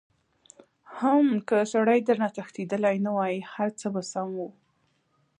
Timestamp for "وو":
4.39-4.49